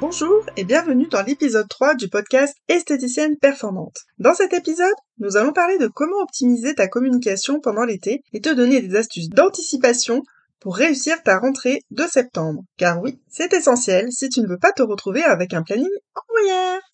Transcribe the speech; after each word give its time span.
Bonjour 0.00 0.46
et 0.56 0.62
bienvenue 0.62 1.08
dans 1.08 1.22
l'épisode 1.22 1.66
3 1.68 1.96
du 1.96 2.08
podcast 2.08 2.54
Esthéticienne 2.68 3.36
Performante. 3.36 3.96
Dans 4.18 4.32
cet 4.32 4.52
épisode, 4.52 4.94
nous 5.18 5.36
allons 5.36 5.52
parler 5.52 5.76
de 5.76 5.88
comment 5.88 6.22
optimiser 6.22 6.76
ta 6.76 6.86
communication 6.86 7.58
pendant 7.58 7.84
l'été 7.84 8.22
et 8.32 8.40
te 8.40 8.54
donner 8.54 8.80
des 8.80 8.94
astuces 8.94 9.28
d'anticipation 9.28 10.22
pour 10.60 10.76
réussir 10.76 11.20
ta 11.24 11.40
rentrée 11.40 11.80
de 11.90 12.04
septembre. 12.04 12.62
Car 12.76 13.02
oui, 13.02 13.18
c'est 13.28 13.52
essentiel 13.52 14.12
si 14.12 14.28
tu 14.28 14.40
ne 14.40 14.46
veux 14.46 14.58
pas 14.58 14.70
te 14.70 14.82
retrouver 14.82 15.24
avec 15.24 15.52
un 15.52 15.64
planning 15.64 15.90
en 16.14 16.20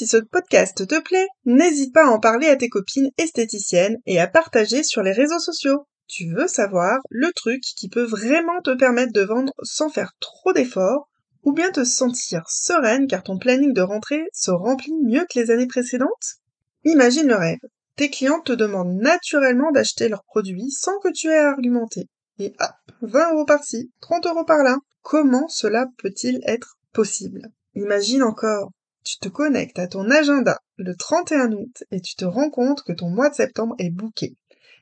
Si 0.01 0.07
ce 0.07 0.17
podcast 0.17 0.87
te 0.89 0.99
plaît, 0.99 1.29
n'hésite 1.45 1.93
pas 1.93 2.07
à 2.07 2.11
en 2.11 2.21
parler 2.21 2.49
à 2.49 2.57
tes 2.57 2.71
copines 2.71 3.11
esthéticiennes 3.19 3.99
et 4.07 4.19
à 4.19 4.29
partager 4.29 4.83
sur 4.83 5.03
les 5.03 5.13
réseaux 5.13 5.41
sociaux. 5.41 5.87
Tu 6.09 6.33
veux 6.35 6.49
savoir 6.49 7.01
le 7.11 7.31
truc 7.33 7.61
qui 7.61 7.91
peut 7.91 8.05
vraiment 8.05 8.63
te 8.63 8.75
permettre 8.75 9.13
de 9.13 9.23
vendre 9.23 9.53
sans 9.63 9.91
faire 9.91 10.13
trop 10.21 10.55
d'efforts? 10.55 11.11
Ou 11.45 11.53
bien 11.53 11.71
te 11.71 11.85
sentir 11.85 12.43
sereine 12.49 13.07
car 13.07 13.23
ton 13.23 13.39
planning 13.39 13.73
de 13.73 13.83
rentrée 13.83 14.25
se 14.33 14.51
remplit 14.51 14.95
mieux 15.05 15.27
que 15.31 15.39
les 15.39 15.51
années 15.51 15.67
précédentes? 15.67 16.41
Imagine 16.85 17.29
le 17.29 17.37
rêve. 17.37 17.61
Tes 17.97 18.11
clients 18.11 18.41
te 18.41 18.53
demandent 18.53 18.97
naturellement 18.97 19.71
d'acheter 19.71 20.09
leurs 20.09 20.25
produits 20.25 20.71
sans 20.71 20.99
que 20.99 21.13
tu 21.13 21.29
aies 21.29 21.39
à 21.39 21.51
argumenter. 21.51 22.09
Et 22.39 22.55
hop, 22.59 22.97
20 23.03 23.35
euros 23.35 23.45
par-ci, 23.45 23.93
30 24.01 24.27
euros 24.27 24.45
par-là. 24.45 24.79
Comment 25.03 25.47
cela 25.49 25.87
peut-il 25.99 26.41
être 26.47 26.77
possible? 26.93 27.43
Imagine 27.75 28.23
encore, 28.23 28.73
tu 29.05 29.19
te 29.19 29.29
connectes 29.29 29.79
à 29.79 29.87
ton 29.87 30.11
agenda 30.11 30.59
le 30.77 30.97
31 30.97 31.53
août 31.53 31.85
et 31.91 32.01
tu 32.01 32.17
te 32.17 32.25
rends 32.25 32.51
compte 32.51 32.83
que 32.83 32.93
ton 32.93 33.11
mois 33.11 33.29
de 33.29 33.35
septembre 33.35 33.77
est 33.79 33.91
bouqué 33.91 34.37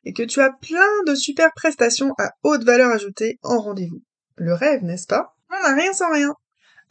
et 0.04 0.12
que 0.12 0.22
tu 0.22 0.40
as 0.40 0.50
plein 0.50 1.02
de 1.06 1.14
super 1.14 1.52
prestations 1.54 2.14
à 2.18 2.30
haute 2.42 2.64
valeur 2.64 2.90
ajoutée 2.90 3.38
en 3.42 3.60
rendez-vous. 3.60 4.02
Le 4.36 4.54
rêve, 4.54 4.82
n'est-ce 4.82 5.06
pas? 5.06 5.34
On 5.50 5.62
n'a 5.62 5.74
rien 5.74 5.92
sans 5.92 6.12
rien. 6.12 6.34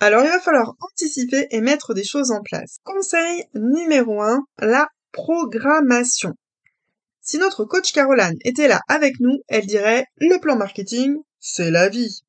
Alors 0.04 0.24
il 0.24 0.30
va 0.30 0.40
falloir 0.40 0.74
anticiper 0.80 1.46
et 1.52 1.62
mettre 1.62 1.94
des 1.94 2.04
choses 2.04 2.32
en 2.32 2.42
place. 2.42 2.78
Conseil 2.84 3.44
numéro 3.54 4.20
1, 4.20 4.44
la 4.60 4.88
programmation. 5.12 6.34
Si 7.22 7.38
notre 7.38 7.66
coach 7.66 7.94
Caroline 7.94 8.40
était 8.44 8.68
là 8.68 8.82
avec 8.88 9.20
nous, 9.20 9.38
elle 9.48 9.68
dirait 9.68 10.06
le 10.18 10.40
plan 10.40 10.56
marketing, 10.56 11.18
c'est 11.40 11.70
la 11.70 11.88
vie. 11.88 12.22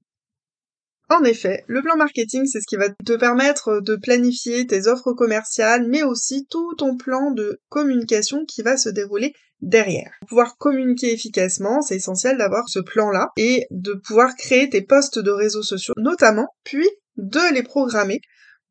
En 1.08 1.24
effet, 1.24 1.64
le 1.66 1.80
plan 1.80 1.96
marketing, 1.96 2.44
c'est 2.44 2.60
ce 2.60 2.66
qui 2.68 2.76
va 2.76 2.90
te 2.90 3.14
permettre 3.14 3.80
de 3.80 3.96
planifier 3.96 4.66
tes 4.66 4.86
offres 4.86 5.14
commerciales, 5.14 5.88
mais 5.88 6.02
aussi 6.02 6.46
tout 6.50 6.74
ton 6.74 6.98
plan 6.98 7.30
de 7.30 7.58
communication 7.70 8.44
qui 8.44 8.60
va 8.60 8.76
se 8.76 8.90
dérouler 8.90 9.32
derrière. 9.62 10.10
Pour 10.20 10.28
pouvoir 10.28 10.56
communiquer 10.58 11.10
efficacement, 11.10 11.80
c'est 11.80 11.96
essentiel 11.96 12.36
d'avoir 12.36 12.68
ce 12.68 12.80
plan-là 12.80 13.30
et 13.38 13.64
de 13.70 13.94
pouvoir 13.94 14.36
créer 14.36 14.68
tes 14.68 14.82
postes 14.82 15.18
de 15.18 15.30
réseaux 15.30 15.62
sociaux 15.62 15.94
notamment, 15.96 16.48
puis 16.64 16.88
de 17.22 17.54
les 17.54 17.62
programmer 17.62 18.20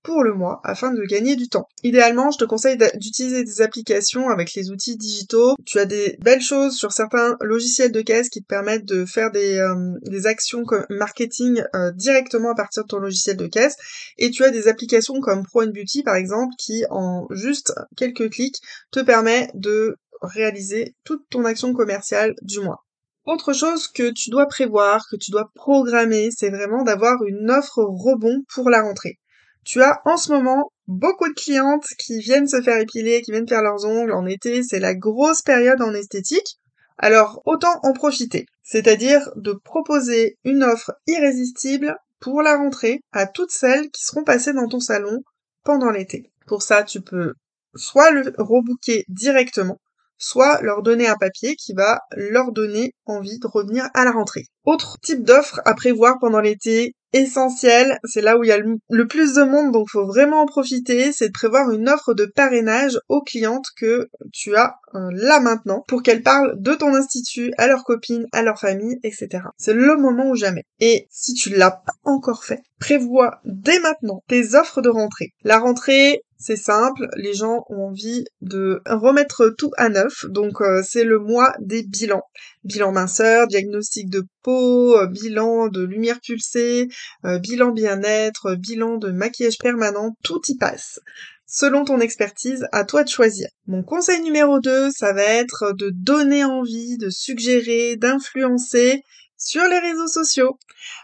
pour 0.04 0.24
le 0.24 0.34
mois 0.34 0.62
afin 0.64 0.92
de 0.92 1.04
gagner 1.04 1.36
du 1.36 1.48
temps. 1.48 1.68
Idéalement, 1.84 2.32
je 2.32 2.40
te 2.40 2.46
conseille 2.46 2.78
d'utiliser 2.96 3.44
des 3.44 3.62
applications 3.62 4.30
avec 4.30 4.54
les 4.56 4.72
outils 4.72 4.98
digitaux. 4.98 5.56
Tu 5.66 5.80
as 5.80 5.86
des 5.86 6.18
belles 6.22 6.42
choses 6.42 6.76
sur 6.76 6.92
certains 6.92 7.38
logiciels 7.42 7.92
de 7.92 8.02
caisse 8.02 8.30
qui 8.30 8.42
te 8.42 8.48
permettent 8.48 8.86
de 8.86 9.06
faire 9.06 9.32
des, 9.32 9.58
euh, 9.58 10.26
actions 10.26 10.64
marketing 10.90 11.64
euh, 11.76 11.92
directement 11.92 12.52
à 12.52 12.56
partir 12.56 12.84
de 12.84 12.88
ton 12.88 13.00
logiciel 13.00 13.38
de 13.38 13.48
caisse. 13.48 13.76
Et 14.18 14.32
tu 14.32 14.44
as 14.44 14.50
des 14.50 14.68
applications 14.68 15.20
comme 15.20 15.44
Pro 15.44 15.66
Beauty 15.66 16.04
par 16.04 16.16
exemple 16.16 16.54
qui 16.58 16.84
en 16.90 17.28
juste 17.32 17.74
quelques 17.96 18.32
clics 18.32 18.62
te 18.92 19.00
permet 19.00 19.50
de 19.54 19.98
réaliser 20.22 20.96
toute 21.04 21.28
ton 21.30 21.46
action 21.46 21.74
commerciale 21.74 22.36
du 22.42 22.60
mois. 22.60 22.84
Autre 23.26 23.54
chose 23.54 23.88
que 23.88 24.12
tu 24.12 24.32
dois 24.32 24.48
prévoir, 24.48 25.06
que 25.10 25.16
tu 25.16 25.30
dois 25.30 25.52
programmer, 25.54 26.30
c'est 26.36 26.50
vraiment 26.50 26.84
d'avoir 26.84 27.24
une 27.24 27.52
offre 27.52 27.84
rebond 27.84 28.44
pour 28.54 28.70
la 28.70 28.82
rentrée. 28.82 29.20
Tu 29.64 29.84
as 29.84 30.02
en 30.06 30.18
ce 30.18 30.32
moment 30.32 30.72
beaucoup 30.88 31.30
de 31.30 31.34
clientes 31.34 31.86
qui 32.00 32.20
viennent 32.20 32.48
se 32.48 32.62
faire 32.64 32.80
épiler, 32.80 33.22
qui 33.22 33.32
viennent 33.32 33.48
faire 33.48 33.62
leurs 33.62 33.86
ongles 33.86 34.14
en 34.14 34.26
été, 34.26 34.64
c'est 34.64 34.80
la 34.80 34.96
grosse 34.96 35.44
période 35.44 35.82
en 35.84 35.94
esthétique. 35.94 36.58
Alors 36.98 37.44
autant 37.46 37.80
en 37.84 37.94
profiter, 37.94 38.48
c'est-à-dire 38.64 39.30
de 39.36 39.54
proposer 39.54 40.38
une 40.44 40.64
offre 40.64 40.94
irrésistible 41.06 41.96
pour 42.20 42.42
la 42.42 42.58
rentrée 42.58 43.02
à 43.12 43.28
toutes 43.28 43.52
celles 43.52 43.92
qui 43.92 44.04
seront 44.04 44.24
passées 44.24 44.54
dans 44.54 44.68
ton 44.68 44.80
salon 44.80 45.24
pendant 45.64 45.92
l'été. 45.92 46.32
Pour 46.48 46.64
ça, 46.64 46.84
tu 46.84 47.02
peux 47.02 47.36
soit 47.76 48.12
le 48.12 48.34
rebooker 48.38 49.06
directement, 49.08 49.80
soit 50.22 50.62
leur 50.62 50.82
donner 50.84 51.08
un 51.08 51.18
papier 51.18 51.56
qui 51.56 51.74
va 51.74 52.02
leur 52.16 52.52
donner 52.52 52.94
envie 53.06 53.40
de 53.40 53.48
revenir 53.48 53.90
à 53.94 54.06
la 54.06 54.12
rentrée. 54.12 54.46
Autre 54.66 54.98
type 55.02 55.24
d'offre 55.24 55.60
à 55.66 55.74
prévoir 55.74 56.18
pendant 56.20 56.40
l'été, 56.40 56.96
essentiel, 57.14 58.00
c'est 58.06 58.22
là 58.22 58.38
où 58.38 58.44
il 58.44 58.48
y 58.48 58.52
a 58.52 58.58
le, 58.58 59.08
plus 59.08 59.34
de 59.34 59.44
monde, 59.44 59.72
donc 59.72 59.90
faut 59.90 60.06
vraiment 60.06 60.42
en 60.42 60.46
profiter, 60.46 61.12
c'est 61.12 61.28
de 61.28 61.34
prévoir 61.34 61.72
une 61.72 61.90
offre 61.90 62.14
de 62.14 62.26
parrainage 62.26 62.98
aux 63.10 63.22
clientes 63.22 63.66
que 63.78 64.10
tu 64.32 64.56
as 64.56 64.76
euh, 64.96 65.10
là 65.12 65.40
maintenant, 65.40 65.84
pour 65.88 66.04
qu'elles 66.04 66.24
parlent 66.24 66.54
de 66.58 66.74
ton 66.74 66.94
institut 66.96 67.52
à 67.58 67.68
leurs 67.68 67.84
copines, 67.84 68.28
à 68.32 68.44
leur 68.44 68.60
famille, 68.60 68.98
etc. 69.04 69.44
C'est 69.58 69.74
le 69.74 69.98
moment 69.98 70.30
ou 70.30 70.36
jamais. 70.36 70.64
Et 70.80 71.08
si 71.10 71.34
tu 71.34 71.50
l'as 71.50 71.72
pas 71.72 71.94
encore 72.04 72.46
fait, 72.46 72.62
prévois 72.82 73.40
dès 73.46 73.80
maintenant 73.80 74.24
tes 74.28 74.56
offres 74.56 74.82
de 74.82 74.90
rentrée. 74.90 75.30
La 75.44 75.60
rentrée, 75.60 76.24
c'est 76.40 76.58
simple, 76.58 77.08
les 77.16 77.36
gens 77.36 77.64
ont 77.70 77.90
envie 77.90 78.26
de 78.42 78.82
remettre 78.88 79.54
tout 79.56 79.70
à 79.78 79.88
neuf, 79.90 80.26
donc 80.28 80.60
euh, 80.62 80.82
c'est 80.84 81.04
le 81.04 81.20
mois 81.20 81.54
des 81.62 81.84
bilans. 81.84 82.24
Bilan 82.64 82.92
minceur, 82.92 83.48
diagnostic 83.48 84.10
de 84.10 84.24
peau, 84.42 84.98
euh, 84.98 85.06
bilan 85.06 85.68
de 85.68 85.84
lumière 85.84 86.20
pulsée, 86.20 86.88
euh, 87.24 87.38
bilan 87.38 87.72
bien-être, 87.72 88.56
bilan 88.56 88.98
de 88.98 89.12
maquillage 89.12 89.60
permanent, 89.60 90.16
tout 90.24 90.42
y 90.48 90.58
passe. 90.58 91.00
Selon 91.46 91.86
ton 91.86 92.00
expertise, 92.00 92.66
à 92.72 92.84
toi 92.84 93.04
de 93.04 93.10
choisir. 93.10 93.48
Mon 93.68 93.84
conseil 93.84 94.22
numéro 94.22 94.60
2, 94.60 94.90
ça 94.90 95.14
va 95.14 95.22
être 95.22 95.74
de 95.74 95.92
donner 95.94 96.44
envie, 96.44 96.98
de 96.98 97.12
suggérer, 97.12 97.98
d'influencer 97.98 99.04
sur 99.42 99.68
les 99.68 99.80
réseaux 99.80 100.08
sociaux. 100.08 100.58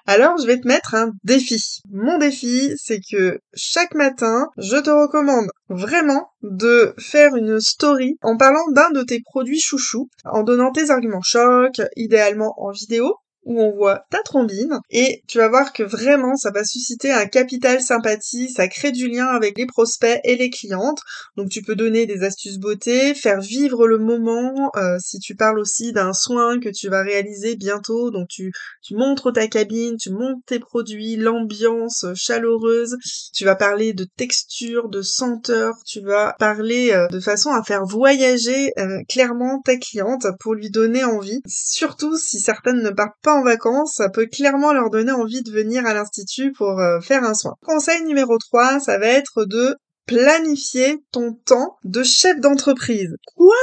Alors, 0.06 0.38
je 0.38 0.46
vais 0.46 0.60
te 0.60 0.68
mettre 0.68 0.96
un 0.96 1.12
défi. 1.24 1.82
Mon 1.90 2.18
défi, 2.18 2.74
c'est 2.78 3.02
que 3.02 3.40
chaque 3.54 3.94
matin, 3.94 4.48
je 4.58 4.78
te 4.78 4.90
recommande 4.90 5.48
vraiment 5.70 6.32
de 6.44 6.94
faire 6.98 7.36
une 7.36 7.60
story 7.60 8.18
en 8.22 8.38
parlant 8.38 8.66
d'un 8.72 8.92
de 8.92 9.04
tes 9.04 9.22
produits 9.22 9.60
chouchous, 9.60 10.10
en 10.24 10.44
donnant 10.44 10.72
tes 10.72 10.92
arguments 10.92 11.22
chocs, 11.22 11.82
idéalement 11.96 12.54
en 12.58 12.72
vidéo, 12.72 13.18
où 13.48 13.62
on 13.62 13.72
voit 13.72 14.06
ta 14.12 14.22
trombine 14.24 14.80
et 14.90 15.24
tu 15.28 15.38
vas 15.38 15.48
voir 15.48 15.72
que 15.72 15.84
vraiment 15.84 16.36
ça 16.36 16.52
va 16.52 16.64
susciter 16.66 17.12
un 17.12 17.26
capital 17.26 17.82
sympathie, 17.82 18.50
ça 18.50 18.68
crée 18.68 18.92
du 18.92 19.08
lien 19.08 19.28
avec 19.28 19.58
les 19.58 19.66
prospects 19.66 20.20
et 20.24 20.36
les 20.36 20.50
clientes. 20.50 21.00
Donc 21.38 21.50
tu 21.50 21.62
peux 21.62 21.76
donner 21.76 22.06
des 22.06 22.24
astuces 22.24 22.60
beauté, 22.60 23.16
faire 23.16 23.40
vivre 23.40 23.88
le 23.88 23.98
moment. 23.98 24.70
Euh, 24.76 24.98
si 25.00 25.20
tu 25.20 25.36
parles 25.36 25.60
aussi 25.60 25.94
d'un 25.94 26.14
soin 26.14 26.60
que 26.60 26.70
tu 26.70 26.90
vas 26.90 27.04
réaliser 27.04 27.56
bientôt, 27.56 28.12
donc 28.12 28.28
tu, 28.28 28.52
tu 28.82 28.96
montres 28.96 29.32
ta 29.32 29.48
cabine, 29.48 29.96
tu 29.98 30.12
montres 30.12 30.44
tes 30.46 30.60
produits, 30.60 31.16
l'ambiance 31.16 32.06
chaleureuse, 32.16 32.98
tu 33.34 33.46
vas 33.46 33.56
parler 33.56 33.94
de 33.94 34.04
texture, 34.04 34.90
de 34.90 35.02
senteur, 35.02 35.74
tu 35.86 36.02
vas 36.02 36.36
parler 36.38 36.92
euh, 36.92 37.08
de 37.08 37.22
façon 37.22 37.52
à 37.52 37.64
faire 37.64 37.86
voyager 37.86 38.72
euh, 38.78 39.00
clairement 39.08 39.62
ta 39.64 39.78
cliente 39.78 40.28
pour 40.42 40.54
lui 40.54 40.70
donner 40.70 41.06
envie. 41.06 41.42
Surtout 41.48 42.18
si 42.18 42.42
certaines 42.42 42.82
ne 42.82 42.90
partent 42.90 43.22
pas 43.24 43.37
en 43.38 43.44
vacances, 43.44 43.94
ça 43.96 44.10
peut 44.10 44.26
clairement 44.26 44.74
leur 44.74 44.90
donner 44.90 45.12
envie 45.12 45.44
de 45.44 45.52
venir 45.52 45.86
à 45.86 45.94
l'institut 45.94 46.52
pour 46.52 46.80
euh, 46.80 47.00
faire 47.00 47.24
un 47.24 47.34
soin. 47.34 47.56
Conseil 47.66 48.04
numéro 48.04 48.38
3, 48.38 48.80
ça 48.80 48.98
va 48.98 49.08
être 49.08 49.46
de 49.46 49.76
planifier 50.06 50.98
ton 51.12 51.34
temps 51.34 51.78
de 51.84 52.04
chef 52.04 52.40
d'entreprise. 52.40 53.16
Quoi? 53.36 53.56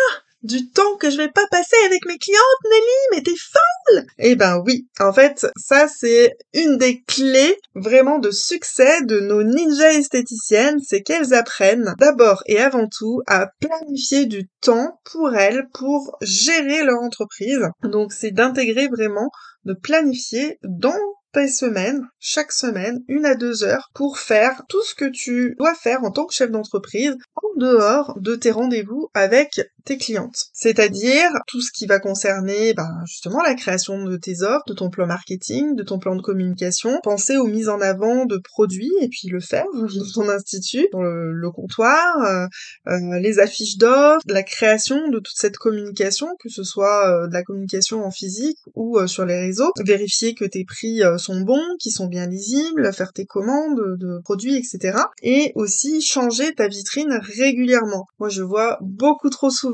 Du 0.44 0.70
temps 0.70 0.96
que 1.00 1.10
je 1.10 1.16
vais 1.16 1.30
pas 1.30 1.46
passer 1.50 1.76
avec 1.86 2.04
mes 2.06 2.18
clientes, 2.18 2.40
Nelly, 2.64 2.82
mais 3.12 3.22
t'es 3.22 3.36
folle 3.36 4.06
Eh 4.18 4.36
ben 4.36 4.62
oui, 4.64 4.86
en 5.00 5.12
fait, 5.12 5.46
ça 5.56 5.88
c'est 5.88 6.36
une 6.52 6.76
des 6.76 7.02
clés 7.02 7.56
vraiment 7.74 8.18
de 8.18 8.30
succès 8.30 9.02
de 9.02 9.20
nos 9.20 9.42
ninjas 9.42 9.94
esthéticiennes, 9.94 10.80
c'est 10.86 11.02
qu'elles 11.02 11.34
apprennent 11.34 11.94
d'abord 11.98 12.42
et 12.46 12.60
avant 12.60 12.86
tout 12.86 13.22
à 13.26 13.48
planifier 13.60 14.26
du 14.26 14.48
temps 14.60 15.00
pour 15.10 15.34
elles, 15.34 15.66
pour 15.72 16.16
gérer 16.20 16.84
leur 16.84 17.00
entreprise. 17.00 17.66
Donc 17.82 18.12
c'est 18.12 18.30
d'intégrer 18.30 18.88
vraiment, 18.88 19.30
de 19.64 19.72
planifier 19.72 20.58
dans 20.62 21.00
tes 21.32 21.48
semaines, 21.48 22.06
chaque 22.20 22.52
semaine, 22.52 23.02
une 23.08 23.26
à 23.26 23.34
deux 23.34 23.64
heures, 23.64 23.90
pour 23.94 24.18
faire 24.18 24.62
tout 24.68 24.82
ce 24.82 24.94
que 24.94 25.04
tu 25.04 25.56
dois 25.58 25.74
faire 25.74 26.04
en 26.04 26.10
tant 26.10 26.26
que 26.26 26.34
chef 26.34 26.50
d'entreprise 26.50 27.16
en 27.34 27.58
dehors 27.58 28.14
de 28.20 28.36
tes 28.36 28.52
rendez-vous 28.52 29.08
avec 29.14 29.60
tes 29.84 29.98
clientes. 29.98 30.46
C'est-à-dire 30.52 31.30
tout 31.46 31.60
ce 31.60 31.70
qui 31.72 31.86
va 31.86 31.98
concerner 31.98 32.74
ben, 32.74 33.02
justement 33.06 33.42
la 33.42 33.54
création 33.54 34.04
de 34.04 34.16
tes 34.16 34.42
offres, 34.42 34.64
de 34.66 34.74
ton 34.74 34.90
plan 34.90 35.06
marketing, 35.06 35.76
de 35.76 35.82
ton 35.82 35.98
plan 35.98 36.16
de 36.16 36.22
communication, 36.22 36.98
penser 37.02 37.36
aux 37.36 37.46
mises 37.46 37.68
en 37.68 37.80
avant 37.80 38.24
de 38.24 38.38
produits 38.38 38.92
et 39.00 39.08
puis 39.08 39.28
le 39.28 39.40
faire 39.40 39.66
dans 39.74 40.12
ton 40.14 40.28
institut, 40.28 40.88
dans 40.92 41.02
le, 41.02 41.50
comptoir, 41.50 42.24
euh, 42.24 42.46
euh, 42.88 43.18
les 43.20 43.38
affiches 43.38 43.76
d'offres, 43.76 44.24
la 44.26 44.42
création 44.42 45.08
de 45.08 45.18
toute 45.18 45.36
cette 45.36 45.56
communication, 45.56 46.28
que 46.40 46.48
ce 46.48 46.64
soit 46.64 47.08
euh, 47.08 47.28
de 47.28 47.32
la 47.32 47.42
communication 47.42 48.04
en 48.04 48.10
physique 48.10 48.58
ou 48.74 49.06
sur 49.06 49.24
les 49.24 49.38
réseaux, 49.38 49.70
vérifier 49.84 50.34
que 50.34 50.44
tes 50.44 50.64
prix 50.64 51.02
sont 51.18 51.40
bons, 51.40 51.62
qu'ils 51.78 51.92
sont 51.92 52.06
bien 52.06 52.26
lisibles, 52.26 52.92
faire 52.92 53.12
tes 53.12 53.26
commandes 53.26 53.98
de 53.98 54.20
produits, 54.24 54.56
etc. 54.56 54.98
Et 55.22 55.52
aussi 55.54 56.00
changer 56.00 56.54
ta 56.54 56.68
vitrine 56.68 57.20
régulièrement. 57.22 58.06
Moi 58.18 58.28
je 58.28 58.42
vois 58.42 58.78
beaucoup 58.80 59.30
trop 59.30 59.50
souvent 59.50 59.73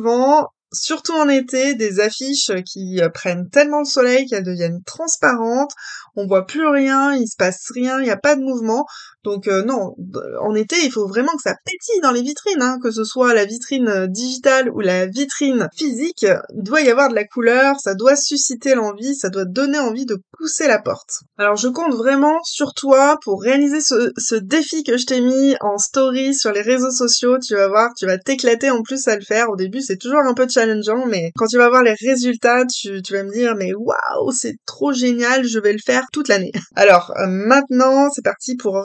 surtout 0.73 1.14
en 1.14 1.29
été, 1.29 1.75
des 1.75 2.00
affiches 2.00 2.52
qui 2.64 3.00
prennent 3.12 3.49
tellement 3.50 3.81
le 3.81 3.85
soleil 3.85 4.26
qu'elles 4.26 4.44
deviennent 4.44 4.82
transparentes, 4.85 5.73
on 6.17 6.26
voit 6.26 6.47
plus 6.47 6.67
rien, 6.67 7.14
il 7.14 7.26
se 7.26 7.37
passe 7.37 7.70
rien, 7.75 8.00
il 8.00 8.05
n'y 8.05 8.11
a 8.11 8.17
pas 8.17 8.37
de 8.37 8.43
mouvement. 8.43 8.87
Donc 9.25 9.49
euh, 9.49 9.62
non, 9.62 9.94
en 10.40 10.55
été, 10.55 10.76
il 10.84 10.90
faut 10.90 11.06
vraiment 11.06 11.32
que 11.32 11.43
ça 11.43 11.55
pétille 11.64 12.00
dans 12.02 12.11
les 12.11 12.22
vitrines, 12.22 12.62
hein, 12.62 12.78
que 12.82 12.90
ce 12.90 13.05
soit 13.05 13.34
la 13.34 13.44
vitrine 13.44 13.88
euh, 13.88 14.06
digitale 14.06 14.70
ou 14.70 14.81
la 14.81 15.06
vitrine 15.06 15.69
physique, 15.75 16.22
il 16.22 16.62
doit 16.62 16.81
y 16.81 16.88
avoir 16.88 17.11
de 17.11 17.14
la 17.14 17.25
couleur, 17.25 17.78
ça 17.81 17.94
doit 17.94 18.17
susciter 18.17 18.75
l'envie, 18.75 19.14
ça 19.14 19.28
doit 19.28 19.44
donner 19.44 19.78
envie 19.78 20.06
de 20.06 20.19
pousser 20.38 20.67
la 20.67 20.78
porte. 20.78 21.20
Alors 21.37 21.56
je 21.56 21.69
compte 21.69 21.94
vraiment 21.94 22.38
sur 22.44 22.72
toi 22.72 23.19
pour 23.22 23.43
réaliser 23.43 23.81
ce, 23.81 24.12
ce 24.17 24.34
défi 24.34 24.84
que 24.84 24.96
je 24.96 25.06
t'ai 25.06 25.20
mis 25.20 25.55
en 25.61 25.76
story 25.78 26.34
sur 26.34 26.52
les 26.52 26.62
réseaux 26.62 26.90
sociaux, 26.90 27.38
tu 27.38 27.55
vas 27.55 27.69
voir, 27.69 27.90
tu 27.96 28.06
vas 28.06 28.19
t'éclater 28.19 28.70
en 28.70 28.82
plus 28.82 29.06
à 29.08 29.16
le 29.16 29.23
faire. 29.23 29.50
Au 29.50 29.56
début, 29.56 29.82
c'est 29.82 29.96
toujours 29.96 30.20
un 30.20 30.34
peu 30.34 30.46
challengeant, 30.49 31.06
mais 31.06 31.32
quand 31.37 31.46
tu 31.46 31.58
vas 31.58 31.69
voir 31.69 31.82
les 31.82 31.94
résultats, 31.94 32.64
tu, 32.66 33.02
tu 33.02 33.12
vas 33.12 33.23
me 33.23 33.32
dire, 33.32 33.55
mais 33.56 33.73
waouh, 33.75 34.32
c'est 34.32 34.56
trop 34.66 34.93
génial, 34.93 35.44
je 35.44 35.58
vais 35.58 35.73
le 35.73 35.78
faire 35.84 36.06
toute 36.12 36.28
l'année. 36.28 36.52
Alors 36.76 37.12
euh, 37.19 37.26
maintenant, 37.26 38.11
c'est 38.11 38.25
parti 38.25 38.56
pour 38.56 38.82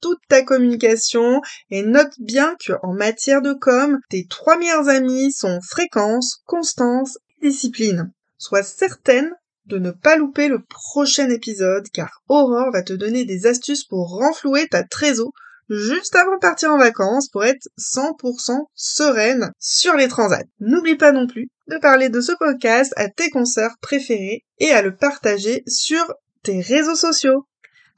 toute 0.00 0.20
ta 0.28 0.42
communication 0.42 1.40
et 1.70 1.82
note 1.82 2.12
bien 2.18 2.56
que 2.64 2.72
en 2.82 2.92
matière 2.92 3.42
de 3.42 3.52
com, 3.52 3.98
tes 4.10 4.26
trois 4.28 4.58
meilleurs 4.58 4.88
amis 4.88 5.32
sont 5.32 5.60
fréquence, 5.60 6.42
constance 6.46 7.18
et 7.40 7.48
discipline. 7.48 8.12
Sois 8.38 8.62
certaine 8.62 9.30
de 9.66 9.78
ne 9.78 9.90
pas 9.90 10.16
louper 10.16 10.48
le 10.48 10.62
prochain 10.62 11.30
épisode 11.30 11.88
car 11.92 12.22
Aurore 12.28 12.72
va 12.72 12.82
te 12.82 12.92
donner 12.92 13.24
des 13.24 13.46
astuces 13.46 13.84
pour 13.84 14.08
renflouer 14.18 14.66
ta 14.68 14.82
trésor 14.82 15.30
juste 15.68 16.16
avant 16.16 16.34
de 16.34 16.40
partir 16.40 16.70
en 16.70 16.78
vacances 16.78 17.28
pour 17.28 17.44
être 17.44 17.68
100% 17.78 18.66
sereine 18.74 19.52
sur 19.58 19.94
les 19.94 20.08
transats. 20.08 20.44
N'oublie 20.60 20.96
pas 20.96 21.12
non 21.12 21.26
plus 21.26 21.48
de 21.68 21.78
parler 21.78 22.08
de 22.08 22.20
ce 22.20 22.32
podcast 22.32 22.92
à 22.96 23.08
tes 23.08 23.30
consoeurs 23.30 23.76
préférés 23.80 24.44
et 24.58 24.72
à 24.72 24.82
le 24.82 24.94
partager 24.94 25.62
sur 25.66 26.12
tes 26.42 26.60
réseaux 26.60 26.96
sociaux. 26.96 27.46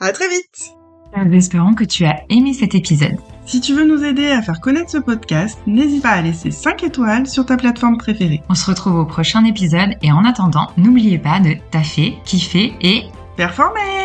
À 0.01 0.13
très 0.13 0.29
vite! 0.29 0.75
Nous 1.17 1.33
espérons 1.33 1.75
que 1.75 1.85
tu 1.85 2.05
as 2.05 2.23
aimé 2.29 2.53
cet 2.53 2.75
épisode. 2.75 3.17
Si 3.47 3.61
tu 3.61 3.75
veux 3.75 3.85
nous 3.85 4.03
aider 4.03 4.27
à 4.27 4.43
faire 4.43 4.61
connaître 4.61 4.91
ce 4.91 4.99
podcast, 4.99 5.59
n'hésite 5.67 6.03
pas 6.03 6.11
à 6.11 6.23
laisser 6.23 6.51
5 6.51 6.83
étoiles 6.83 7.27
sur 7.27 7.47
ta 7.47 7.57
plateforme 7.57 7.99
préférée. 7.99 8.43
On 8.49 8.55
se 8.55 8.69
retrouve 8.69 8.97
au 8.97 9.05
prochain 9.05 9.45
épisode 9.45 9.95
et 10.03 10.11
en 10.11 10.25
attendant, 10.25 10.71
n'oubliez 10.77 11.19
pas 11.19 11.41
de 11.41 11.55
taffer, 11.71 12.17
kiffer 12.25 12.75
et 12.81 13.05
performer 13.37 14.04